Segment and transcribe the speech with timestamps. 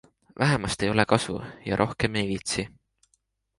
[0.43, 1.35] Vähemast ei ole kasu
[1.69, 2.69] ja rohkem ei viitsi.